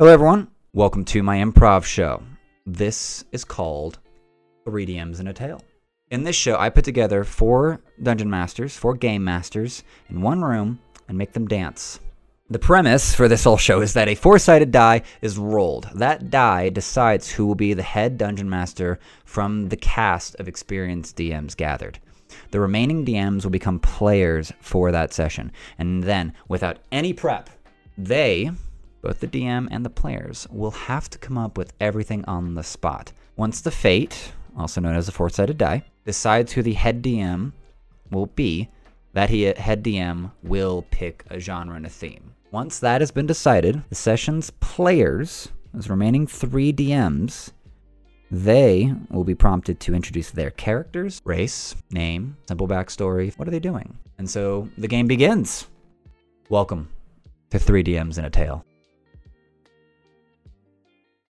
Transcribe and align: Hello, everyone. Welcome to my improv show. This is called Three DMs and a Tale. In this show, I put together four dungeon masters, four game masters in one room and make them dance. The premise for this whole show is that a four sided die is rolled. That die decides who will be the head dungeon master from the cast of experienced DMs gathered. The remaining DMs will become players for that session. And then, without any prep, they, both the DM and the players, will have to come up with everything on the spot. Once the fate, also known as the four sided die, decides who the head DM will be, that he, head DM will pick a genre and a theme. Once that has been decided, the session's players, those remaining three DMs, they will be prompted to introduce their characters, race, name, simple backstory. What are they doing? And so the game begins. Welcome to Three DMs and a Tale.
Hello, 0.00 0.10
everyone. 0.10 0.48
Welcome 0.72 1.04
to 1.04 1.22
my 1.22 1.36
improv 1.36 1.84
show. 1.84 2.20
This 2.66 3.24
is 3.30 3.44
called 3.44 4.00
Three 4.64 4.84
DMs 4.84 5.20
and 5.20 5.28
a 5.28 5.32
Tale. 5.32 5.62
In 6.10 6.24
this 6.24 6.34
show, 6.34 6.58
I 6.58 6.68
put 6.68 6.84
together 6.84 7.22
four 7.22 7.80
dungeon 8.02 8.28
masters, 8.28 8.76
four 8.76 8.94
game 8.94 9.22
masters 9.22 9.84
in 10.08 10.20
one 10.20 10.42
room 10.42 10.80
and 11.06 11.16
make 11.16 11.32
them 11.32 11.46
dance. 11.46 12.00
The 12.50 12.58
premise 12.58 13.14
for 13.14 13.28
this 13.28 13.44
whole 13.44 13.56
show 13.56 13.82
is 13.82 13.92
that 13.92 14.08
a 14.08 14.16
four 14.16 14.40
sided 14.40 14.72
die 14.72 15.02
is 15.22 15.38
rolled. 15.38 15.88
That 15.94 16.28
die 16.28 16.70
decides 16.70 17.30
who 17.30 17.46
will 17.46 17.54
be 17.54 17.72
the 17.72 17.84
head 17.84 18.18
dungeon 18.18 18.50
master 18.50 18.98
from 19.24 19.68
the 19.68 19.76
cast 19.76 20.34
of 20.40 20.48
experienced 20.48 21.16
DMs 21.16 21.56
gathered. 21.56 22.00
The 22.50 22.58
remaining 22.58 23.06
DMs 23.06 23.44
will 23.44 23.52
become 23.52 23.78
players 23.78 24.52
for 24.60 24.90
that 24.90 25.12
session. 25.12 25.52
And 25.78 26.02
then, 26.02 26.34
without 26.48 26.80
any 26.90 27.12
prep, 27.12 27.48
they, 27.96 28.50
both 29.04 29.20
the 29.20 29.28
DM 29.28 29.68
and 29.70 29.84
the 29.84 29.90
players, 29.90 30.48
will 30.50 30.70
have 30.70 31.10
to 31.10 31.18
come 31.18 31.36
up 31.36 31.58
with 31.58 31.74
everything 31.78 32.24
on 32.24 32.54
the 32.54 32.62
spot. 32.62 33.12
Once 33.36 33.60
the 33.60 33.70
fate, 33.70 34.32
also 34.56 34.80
known 34.80 34.96
as 34.96 35.04
the 35.06 35.12
four 35.12 35.28
sided 35.28 35.58
die, 35.58 35.84
decides 36.06 36.52
who 36.52 36.62
the 36.62 36.72
head 36.72 37.02
DM 37.02 37.52
will 38.10 38.26
be, 38.26 38.70
that 39.12 39.28
he, 39.28 39.42
head 39.42 39.84
DM 39.84 40.32
will 40.42 40.86
pick 40.90 41.22
a 41.28 41.38
genre 41.38 41.76
and 41.76 41.84
a 41.84 41.90
theme. 41.90 42.32
Once 42.50 42.78
that 42.78 43.02
has 43.02 43.10
been 43.10 43.26
decided, 43.26 43.82
the 43.90 43.94
session's 43.94 44.50
players, 44.60 45.48
those 45.74 45.90
remaining 45.90 46.26
three 46.26 46.72
DMs, 46.72 47.52
they 48.30 48.94
will 49.10 49.24
be 49.24 49.34
prompted 49.34 49.80
to 49.80 49.94
introduce 49.94 50.30
their 50.30 50.50
characters, 50.50 51.20
race, 51.24 51.76
name, 51.90 52.36
simple 52.48 52.66
backstory. 52.66 53.36
What 53.38 53.46
are 53.46 53.50
they 53.50 53.60
doing? 53.60 53.98
And 54.16 54.28
so 54.30 54.68
the 54.78 54.88
game 54.88 55.06
begins. 55.06 55.68
Welcome 56.48 56.88
to 57.50 57.58
Three 57.58 57.84
DMs 57.84 58.16
and 58.16 58.26
a 58.26 58.30
Tale. 58.30 58.64